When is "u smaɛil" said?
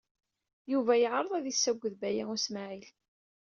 2.33-2.89